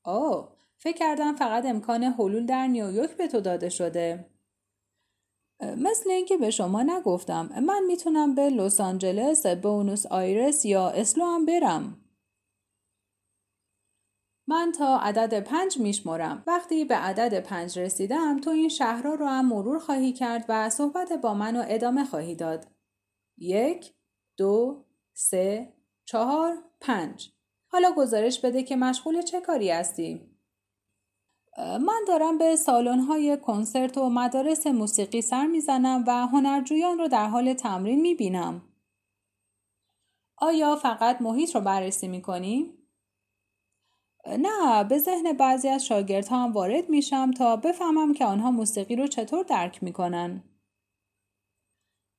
[0.04, 4.30] آه فکر کردم فقط امکان حلول در نیویورک به تو داده شده
[5.60, 11.46] مثل اینکه به شما نگفتم من می‌تونم به لس آنجلس، بونوس آیرس یا اسلو هم
[11.46, 12.09] برم.
[14.50, 16.42] من تا عدد پنج میشمرم.
[16.46, 21.12] وقتی به عدد پنج رسیدم تو این شهرها رو هم مرور خواهی کرد و صحبت
[21.12, 22.66] با من رو ادامه خواهی داد.
[23.38, 23.94] یک،
[24.36, 25.72] دو، سه،
[26.04, 27.32] چهار، پنج.
[27.68, 30.30] حالا گزارش بده که مشغول چه کاری هستی؟
[31.58, 32.56] من دارم به
[33.08, 38.62] های کنسرت و مدارس موسیقی سر می‌زنم و هنرجویان رو در حال تمرین می‌بینم.
[40.36, 42.79] آیا فقط محیط رو بررسی می‌کنی؟
[44.26, 49.06] نه به ذهن بعضی از شاگردها هم وارد میشم تا بفهمم که آنها موسیقی رو
[49.06, 50.44] چطور درک می‌کنن.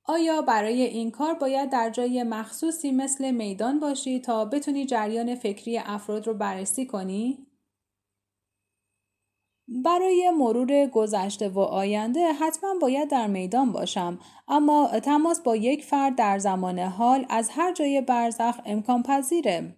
[0.04, 5.78] آیا برای این کار باید در جای مخصوصی مثل میدان باشی تا بتونی جریان فکری
[5.78, 7.46] افراد رو بررسی کنی؟
[9.68, 16.16] برای مرور گذشته و آینده حتما باید در میدان باشم اما تماس با یک فرد
[16.16, 19.76] در زمان حال از هر جای برزخ امکان پذیره.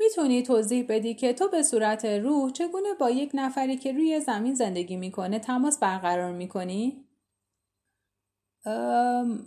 [0.00, 4.54] می‌تونی توضیح بدی که تو به صورت روح چگونه با یک نفری که روی زمین
[4.54, 7.04] زندگی می‌کنه تماس برقرار می‌کنی؟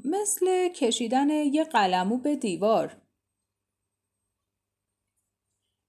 [0.05, 2.97] مثل کشیدن یک قلمو به دیوار.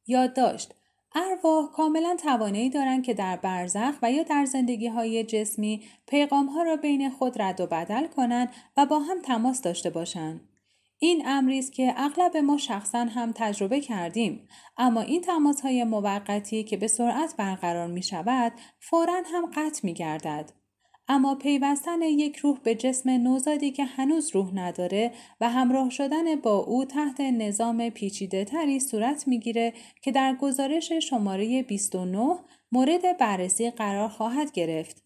[0.07, 0.75] یادداشت
[1.15, 6.63] ارواح کاملا توانایی دارند که در برزخ و یا در زندگی های جسمی پیغام ها
[6.63, 10.49] را بین خود رد و بدل کنند و با هم تماس داشته باشند.
[10.99, 16.65] این امری است که اغلب ما شخصا هم تجربه کردیم اما این تماس های موقتی
[16.65, 20.53] که به سرعت برقرار می شود فورا هم قطع می گردد.
[21.09, 26.57] اما پیوستن یک روح به جسم نوزادی که هنوز روح نداره و همراه شدن با
[26.57, 32.39] او تحت نظام پیچیده تری صورت می‌گیره که در گزارش شماره 29
[32.73, 35.04] مورد بررسی قرار خواهد گرفت.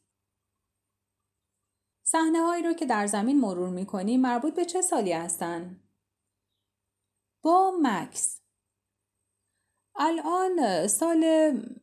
[2.11, 5.81] صحنه هایی رو که در زمین مرور می‌کنی مربوط به چه سالی هستند؟
[7.43, 8.41] با مکس
[9.97, 11.25] الان سال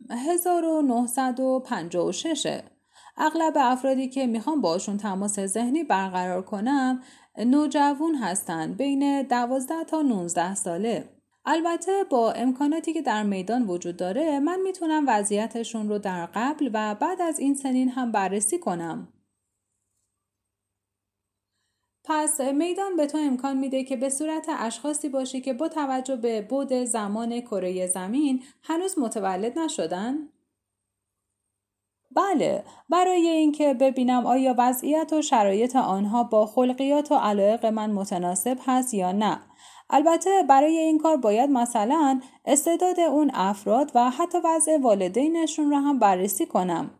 [0.10, 2.62] 1956
[3.18, 7.04] اغلب افرادی که می‌خوام باشون تماس ذهنی برقرار کنم
[7.38, 11.10] نوجوان هستند بین 12 تا 19 ساله
[11.45, 16.95] البته با امکاناتی که در میدان وجود داره من می‌تونم وضعیتشون رو در قبل و
[16.95, 19.14] بعد از این سنین هم بررسی کنم.
[22.08, 26.41] پس میدان به تو امکان میده که به صورت اشخاصی باشی که با توجه به
[26.41, 30.30] بود زمان کره زمین هنوز متولد نشدن؟
[32.16, 38.58] بله برای اینکه ببینم آیا وضعیت و شرایط آنها با خلقیات و علایق من متناسب
[38.66, 39.41] هست یا نه.
[39.89, 45.99] البته برای این کار باید مثلا استعداد اون افراد و حتی وضع والدینشون را هم
[45.99, 46.91] بررسی کنم.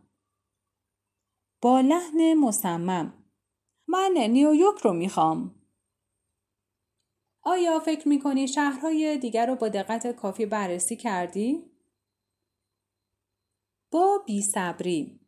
[1.62, 3.25] با لحن مصمم.
[3.88, 5.54] من نیویورک رو می‌خوام.
[7.42, 11.70] آیا فکر می‌کنی شهرهای دیگر رو با دقت کافی بررسی کردی؟
[13.90, 15.20] با بی صبری.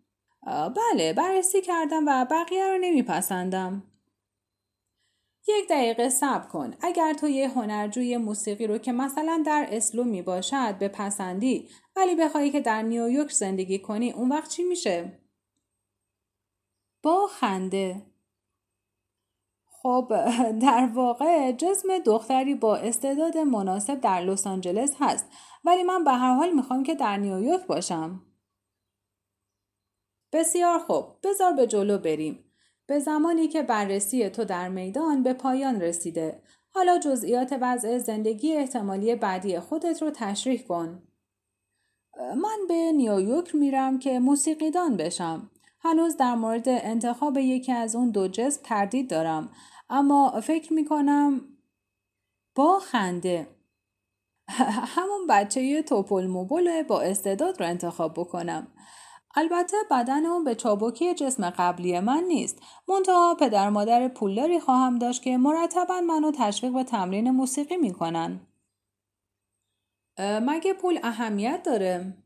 [0.76, 3.82] بله بررسی کردم و بقیه رو نمیپسندم.
[5.48, 6.74] یک دقیقه صبر کن.
[6.80, 12.50] اگر تو یه هنرجوی موسیقی رو که مثلا در اسلو می باشد بپسندی ولی بخوای
[12.50, 15.18] که در نیویورک زندگی کنی اون وقت چی میشه؟
[17.02, 18.02] با خنده
[19.88, 20.12] خب
[20.66, 25.26] در واقع جسم دختری با استعداد مناسب در لس آنجلس هست
[25.64, 28.22] ولی من به هر حال می‌خوام که در نیویورک باشم.
[30.32, 32.44] بسیار خوب بذار به جلو بریم.
[32.86, 36.42] به زمانی که بررسی تو در میدان به پایان رسیده
[36.74, 41.02] حالا جزئیات وضع زندگی احتمالی بعدی خودت رو تشریح کن.
[42.16, 45.50] من به نیویورک میرم که موسیقیدان بشم.
[45.80, 49.50] هنوز در مورد انتخاب یکی از اون دو جسم تردید دارم
[49.90, 51.40] اما فکر می‌کنم
[52.54, 53.46] با خنده.
[54.96, 58.66] همون بچه توپل موبل با استعداد رو انتخاب بکنم.
[59.34, 62.62] البته بدن اون به چابکی جسم قبلی من نیست.
[62.88, 68.40] منتها پدر مادر پولداری خواهم داشت که مرتبا منو تشویق به تمرین موسیقی می‌کنن.
[70.18, 72.16] مگه پول اهمیت داره؟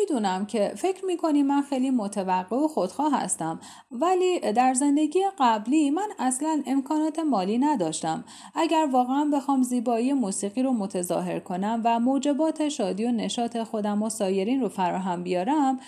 [0.00, 6.08] می‌دونم که فکر می‌کنی من خیلی متوقع و خودخواه هستم ولی در زندگی قبلی من
[6.18, 8.24] اصلا امکانات مالی نداشتم.
[8.54, 14.08] اگر واقعا بخوام زیبایی موسیقی رو متظاهر کنم و موجبات شادی و نشاط خودم و
[14.08, 15.78] سایرین رو فراهم بیارم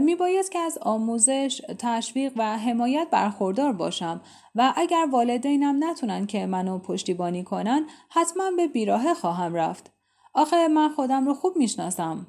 [0.00, 4.20] میباید که از آموزش تشویق و حمایت برخوردار باشم.
[4.54, 9.92] و اگر والدینم نتونن که منو پشتیبانی کنن حتما به بیراهه خواهم رفت.
[10.34, 12.26] آخه من خودم رو خوب می‌شناسم.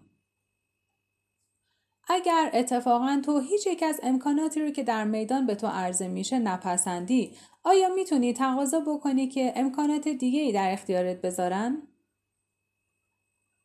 [2.09, 6.39] اگر اتفاقا تو هیچ یک از امکاناتی رو که در میدان به تو عرضه میشه
[6.39, 11.87] نپسندی آیا می‌تونی تقاضا بکنی که امکانات دیگه ای در اختیارت بذارن؟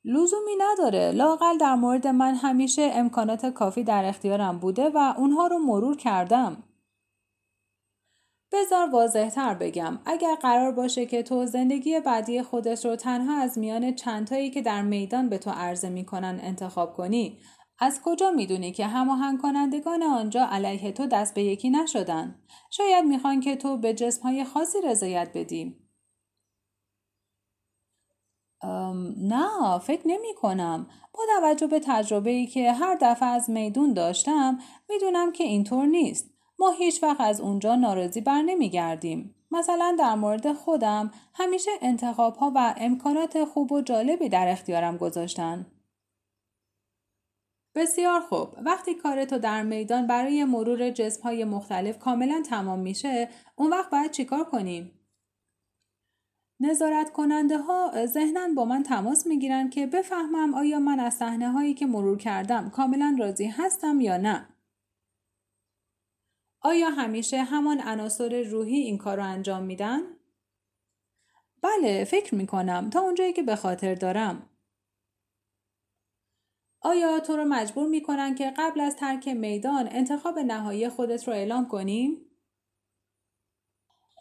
[0.05, 1.13] لزومی نداره.
[1.13, 6.63] لاقل در مورد من همیشه امکانات کافی در اختیارم بوده و اونها رو مرور کردم.
[8.53, 9.99] بذار واضحتر بگم.
[10.07, 14.83] اگر قرار باشه که تو زندگی بعدی خودت رو تنها از میان چندتایی که در
[14.83, 17.39] میدان به تو عرضه می‌کنن انتخاب کنی
[17.79, 23.41] از کجا می‌دونی که هماهنگ کنندگان آنجا علیه تو دست به یکی نشدن؟ شاید می‌خوان
[23.41, 25.77] که تو به جسمهای خاصی رضایت بدی.
[29.17, 30.87] نه فکر نمی کنم.
[31.15, 34.59] با توجه به تجربه ای که هر دفعه از میدون داشتم
[34.91, 36.31] می‌دونم که اینطور نیست.
[36.59, 39.35] ما هیچ وقت از اونجا ناراضی بر نمی گردیم.
[39.51, 45.67] مثلا در مورد خودم همیشه انتخاب ها و امکانات خوب و جالبی در اختیارم گذاشتن.
[47.75, 48.49] بسیار خوب.
[48.65, 53.91] وقتی کار تو در میدان برای مرور جسم های مختلف کاملا تمام میشه اون وقت
[53.91, 55.01] باید چیکار کنیم؟
[56.61, 61.75] نظارت کننده ها ذهنا با من تماس می‌گیرن که بفهمم آیا من از صحنه هایی
[61.75, 64.49] که مرور کردم کاملا راضی هستم یا نه.
[66.61, 70.01] آیا همیشه همان عناصر روحی این کار رو انجام میدن؟
[71.63, 72.91] بله فکر می‌کنم.
[72.91, 74.51] تا اونجایی که به خاطر دارم.
[76.85, 81.69] آیا تو رو مجبور می‌کنن که قبل از ترک میدان انتخاب نهایی خودت رو اعلام
[81.69, 82.17] کنیم؟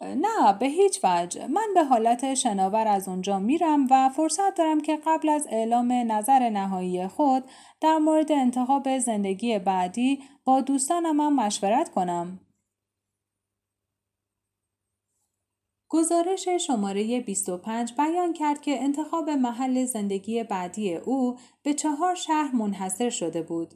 [0.00, 4.98] نه به هیچ وجه من به حالت شناور از اونجا میرم و فرصت دارم که
[5.06, 7.44] قبل از اعلام نظر نهایی خود
[7.80, 12.40] در مورد انتخاب زندگی بعدی با دوستانم هم مشورت کنم.
[15.94, 23.10] گزارش شماره 25 بیان کرد که انتخاب محل زندگی بعدی او به چهار شهر منحصر
[23.10, 23.74] شده بود.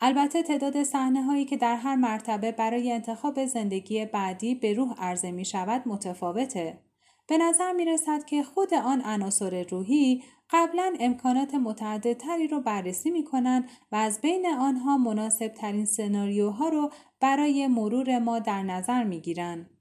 [0.00, 5.30] البته تعداد صحنه هایی که در هر مرتبه برای انتخاب زندگی بعدی به روح عرضه
[5.30, 6.78] می شود متفاوته.
[7.26, 13.24] به نظر می رسد که خود آن عناصر روحی قبلا امکانات متعددتری رو بررسی می
[13.24, 16.90] کنند و از بین آنها مناسب ترین سناریوها رو
[17.20, 19.71] برای مرور ما در نظر می گیرند.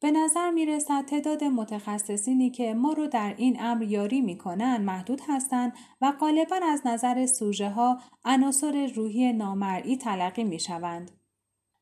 [0.00, 4.76] به نظر می رسد تعداد متخصصینی که ما رو در این امر یاری می کنن
[4.76, 11.10] محدود هستند و غالبا از نظر سوژه ها عناصر روحی نامرئی تلقی می شوند.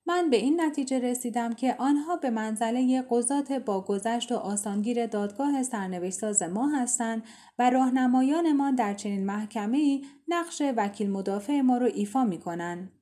[0.07, 5.63] من به این نتیجه رسیدم که آنها به منزله قضات با گذشت و آسانگیر دادگاه
[5.63, 7.23] سرنوشت ساز ما هستند
[7.59, 12.93] و راهنمایانمان در چنین محکمه نقش وکیل مدافع ما رو ایفا می کنند.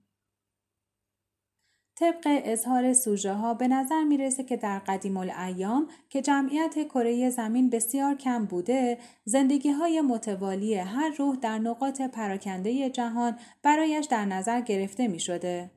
[1.95, 7.71] طبق اظهار سوژه ها به نظر می‌رسه که در قدیم الایام که جمعیت کره زمین
[7.71, 14.61] بسیار کم بوده زندگی های متوالی هر روح در نقاط پراکنده جهان برایش در نظر
[14.61, 15.71] گرفته می شده.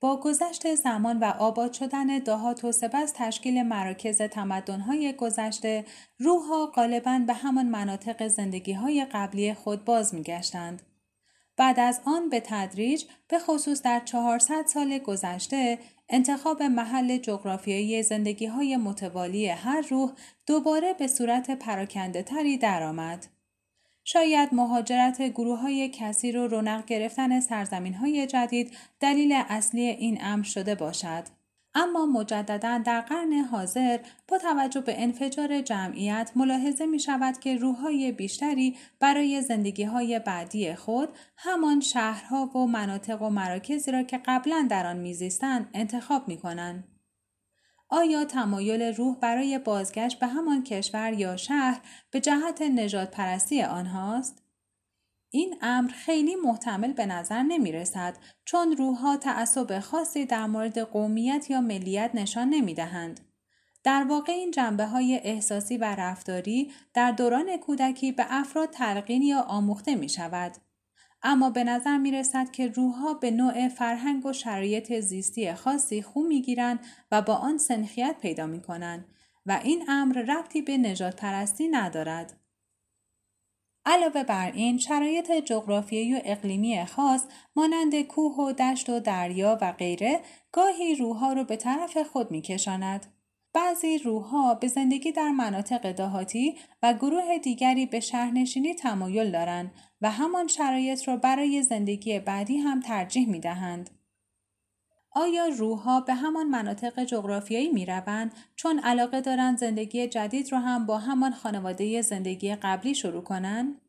[0.00, 5.84] با گذشت زمان و آباد شدن دهات و سپس تشکیل مراکز تمدنهای گذشته
[6.18, 10.82] روحها غالبا به همان مناطق زندگی های قبلی خود باز میگشتند.
[11.58, 15.78] بعد از آن به تدریج به خصوص در 400 سال گذشته
[16.08, 20.12] انتخاب محل جغرافیایی زندگی های متوالی هر روح
[20.46, 23.26] دوباره به صورت پراکنده تری درآمد.
[24.04, 30.44] شاید مهاجرت گروه های کثیر و رونق گرفتن سرزمین های جدید دلیل اصلی این امر
[30.44, 31.37] شده باشد.
[31.78, 33.98] اما مجددا در قرن حاضر
[34.28, 40.74] با توجه به انفجار جمعیت ملاحظه می شود که روحهای بیشتری برای زندگی های بعدی
[40.74, 46.36] خود همان شهرها و مناطق و مراکزی را که قبلا در آن میزیستند انتخاب می
[46.36, 46.84] کنند.
[47.88, 54.47] آیا تمایل روح برای بازگشت به همان کشور یا شهر به جهت نجات پرستی آنهاست؟
[55.30, 61.50] این امر خیلی محتمل به نظر نمی رسد چون روحها تعصب خاصی در مورد قومیت
[61.50, 63.20] یا ملیت نشان نمی دهند.
[63.84, 69.40] در واقع این جنبه های احساسی و رفتاری در دوران کودکی به افراد تلقین یا
[69.40, 70.52] آموخته می شود.
[71.22, 76.22] اما به نظر می رسد که روحها به نوع فرهنگ و شرایط زیستی خاصی خو
[76.22, 76.80] می گیرند
[77.12, 79.04] و با آن سنخیت پیدا می کنند
[79.46, 82.37] و این امر ربطی به نجات پرستی ندارد.
[83.88, 87.24] علاوه بر این شرایط جغرافیایی و اقلیمی خاص
[87.56, 90.20] مانند کوه و دشت و دریا و غیره
[90.52, 93.06] گاهی روحها رو به طرف خود میکشاند.
[93.52, 100.10] بعضی روحها به زندگی در مناطق دهاتی و گروه دیگری به شهرنشینی تمایل دارند و
[100.10, 103.90] همان شرایط را برای زندگی بعدی هم ترجیح می دهند.
[105.18, 110.86] آیا روحها به همان مناطق جغرافیایی می روند چون علاقه دارند زندگی جدید را هم
[110.86, 113.80] با همان خانواده زندگی قبلی شروع کنند؟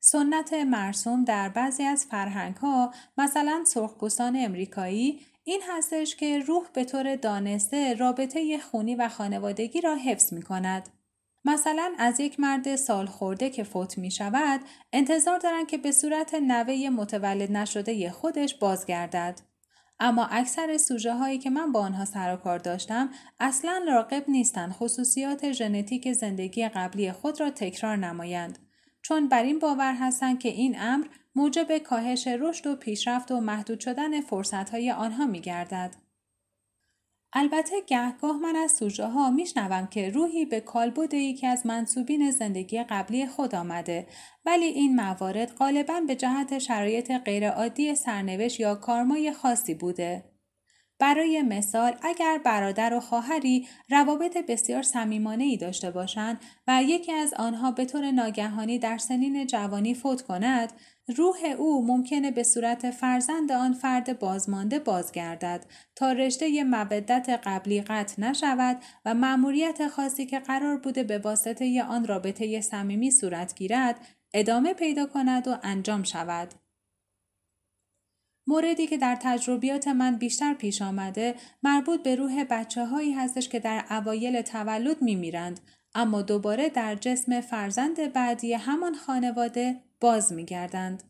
[0.00, 6.84] سنت مرسوم در بعضی از فرهنگ ها مثلا سرخپوستان امریکایی این هستش که روح به
[6.84, 10.88] طور دانسته رابطه خونی و خانوادگی را حفظ می کند.
[11.44, 14.60] مثلا از یک مرد سال خورده که فوت می شود
[14.92, 19.49] انتظار دارند که به صورت نوه متولد نشده خودش بازگردد.
[20.00, 23.08] اما اکثر سوژه هایی که من با آنها سر و کار داشتم
[23.40, 28.58] اصلا راقب نیستند خصوصیات ژنتیک زندگی قبلی خود را تکرار نمایند
[29.02, 33.80] چون بر این باور هستند که این امر موجب کاهش رشد و پیشرفت و محدود
[33.80, 35.96] شدن فرصت های آنها می گردد.
[37.32, 42.82] البته گهگاه من از سوژه ها میشنوم که روحی به کالبد یکی از منصوبین زندگی
[42.82, 44.06] قبلی خود آمده
[44.46, 50.29] ولی این موارد غالبا به جهت شرایط غیرعادی سرنوشت یا کارمای خاصی بوده.
[51.00, 56.38] برای مثال اگر برادر و خواهری روابط بسیار صمیمانه ای داشته باشند
[56.68, 60.72] و یکی از آنها به طور ناگهانی در سنین جوانی فوت کند
[61.16, 68.22] روح او ممکنه به صورت فرزند آن فرد بازمانده بازگردد تا رشته مودت قبلی قطع
[68.22, 74.00] نشود و مأموریت خاصی که قرار بوده به واسطه آن رابطه صمیمی صورت گیرد
[74.34, 76.54] ادامه پیدا کند و انجام شود.
[78.46, 83.58] موردی که در تجربیات من بیشتر پیش آمده مربوط به روح بچه هایی هستش که
[83.58, 85.60] در اوایل تولد می میرند
[85.94, 91.02] اما دوباره در جسم فرزند بعدی همان خانواده باز می گردند.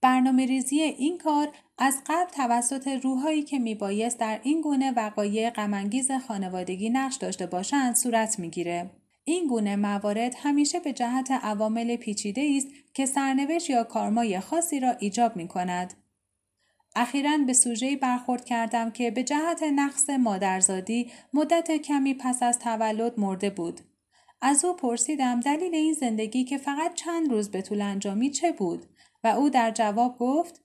[0.00, 1.48] برنامه ریزی این کار
[1.78, 7.46] از قبل توسط روحهایی که می بایست در این گونه وقایع غمانگیز خانوادگی نقش داشته
[7.46, 8.90] باشند صورت می‌گیره.
[9.24, 14.90] این گونه موارد همیشه به جهت عوامل پیچیده است که سرنوشت یا کارمای خاصی را
[14.90, 15.94] ایجاب می کند.
[16.96, 23.20] اخیرا به سوژه برخورد کردم که به جهت نقص مادرزادی مدت کمی پس از تولد
[23.20, 23.80] مرده بود.
[24.40, 28.86] از او پرسیدم دلیل این زندگی که فقط چند روز به طول انجامی چه بود
[29.24, 30.62] و او در جواب گفت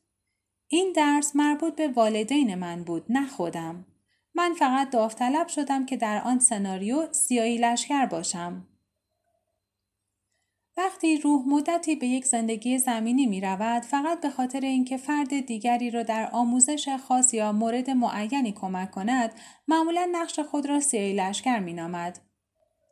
[0.68, 3.86] این درس مربوط به والدین من بود نه خودم.
[4.36, 8.68] من فقط داوطلب شدم که در آن سناریو سیایی لشکر باشم.
[10.78, 15.92] وقتی روح مدتی به یک زندگی زمینی می رود فقط به خاطر اینکه فرد دیگری
[15.92, 19.32] را در آموزش خاص یا مورد معینی کمک کند
[19.68, 22.20] معمولا نقش خود را سیایی لشکر می نامد.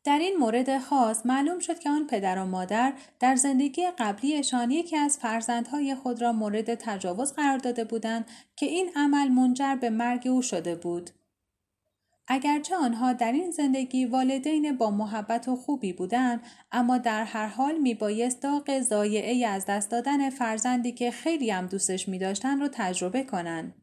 [0.03, 4.97] در این مورد خاص معلوم شد که آن پدر و مادر در زندگی قبلیشان یکی
[4.97, 8.25] از فرزندهای خود را مورد تجاوز قرار داده بودند
[8.55, 11.09] که این عمل منجر به مرگ او شده بود.
[12.27, 17.77] اگرچه آنها در این زندگی والدین با محبت و خوبی بودند اما در هر حال
[17.77, 23.23] میبایست داغ زایعه از دست دادن فرزندی که خیلی هم دوستش می داشتن رو تجربه
[23.23, 23.73] کنند.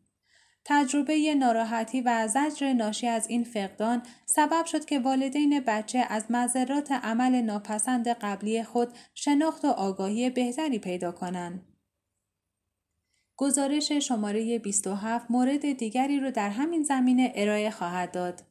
[0.64, 6.92] تجربه ناراحتی و زجر ناشی از این فقدان سبب شد که والدین بچه از مذرات
[6.92, 11.71] عمل ناپسند قبلی خود شناخت و آگاهی بهتری پیدا کنند.
[13.36, 18.42] گزارش شماره 27 مورد دیگری رو در همین زمینه ارائه خواهد داد.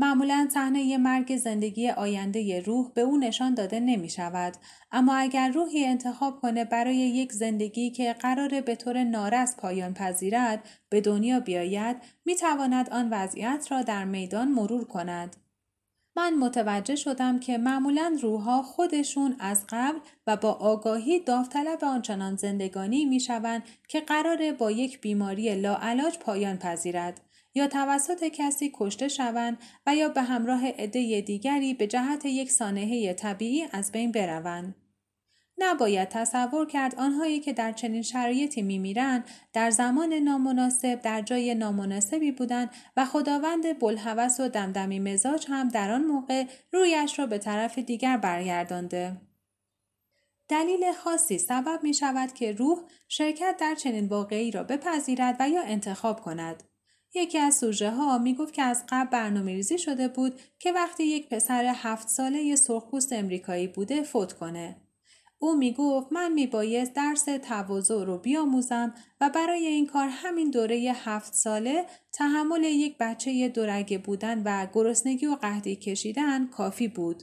[0.00, 4.54] معمولا صحنه مرگ زندگی آینده روح به او نشان داده نمی شود
[4.92, 10.68] اما اگر روحی انتخاب کنه برای یک زندگی که قرار به طور نارس پایان پذیرد
[10.88, 15.36] به دنیا بیاید می تواند آن وضعیت را در میدان مرور کند.
[16.20, 23.04] من متوجه شدم که معمولا روحها خودشون از قبل و با آگاهی داوطلب آنچنان زندگانی
[23.04, 27.20] می شوند که قراره با یک بیماری لاعلاج پایان پذیرد
[27.54, 33.12] یا توسط کسی کشته شوند و یا به همراه عده دیگری به جهت یک سانحه
[33.12, 34.74] طبیعی از بین بروند.
[35.62, 42.32] نباید تصور کرد آنهایی که در چنین شرایطی میمیرند در زمان نامناسب در جای نامناسبی
[42.32, 47.78] بودند و خداوند بلحوث و دمدمی مزاج هم در آن موقع رویش را به طرف
[47.78, 49.16] دیگر برگردانده.
[50.48, 55.62] دلیل خاصی سبب می شود که روح شرکت در چنین واقعی را بپذیرد و یا
[55.62, 56.62] انتخاب کند.
[57.14, 61.04] یکی از سوژه ها می گفت که از قبل برنامه ریزی شده بود که وقتی
[61.04, 64.76] یک پسر هفت ساله سرخپوست امریکایی بوده فوت کنه.
[65.42, 70.50] او می گفت من می بایست درس تواضع رو بیاموزم و برای این کار همین
[70.50, 77.22] دوره هفت ساله تحمل یک بچه دورگه بودن و گرسنگی و قهدی کشیدن کافی بود.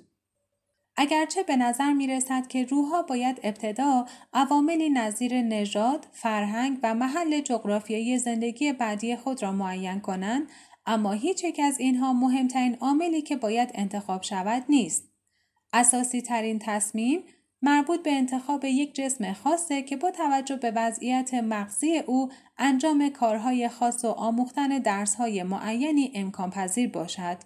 [0.95, 7.41] اگرچه به نظر می رسد که روحها باید ابتدا عواملی نظیر نژاد، فرهنگ و محل
[7.41, 10.49] جغرافیایی زندگی بعدی خود را معین کنند،
[10.86, 15.03] اما هیچ یک از اینها مهمترین عاملی که باید انتخاب شود نیست.
[15.74, 17.24] اساسی ترین تصمیم
[17.62, 23.70] مربوط به انتخاب یک جسم خاصه که با توجه به وضعیت مغزی او انجام کارهای
[23.70, 27.38] خاص و آموختن درسهای معینی امکان پذیر باشد.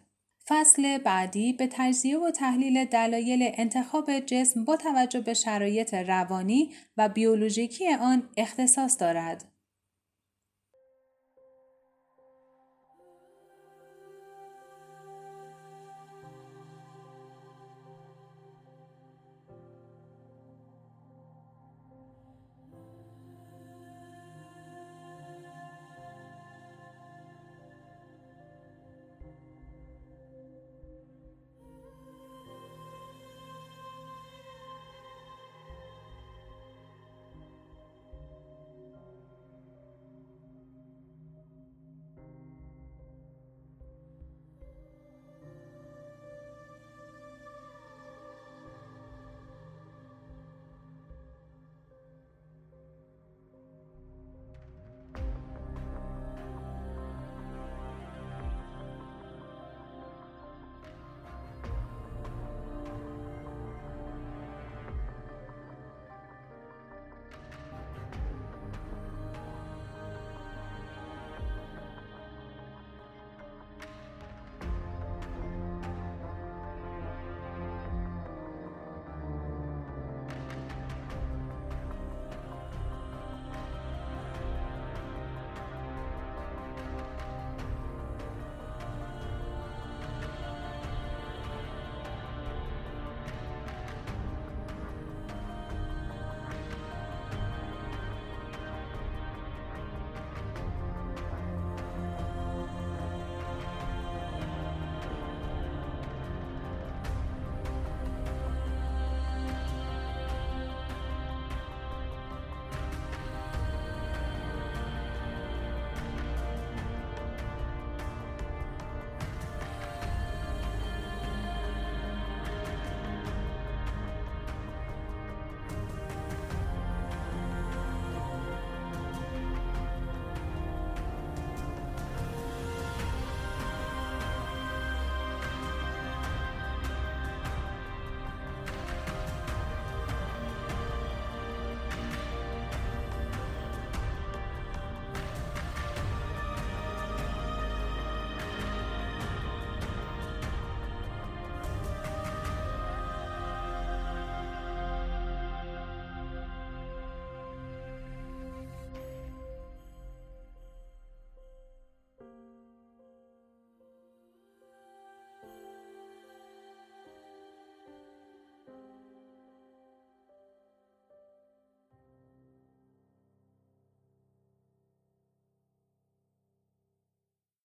[0.47, 7.09] فصل بعدی به تجزیه و تحلیل دلایل انتخاب جسم با توجه به شرایط روانی و
[7.09, 9.50] بیولوژیکی آن اختصاص دارد.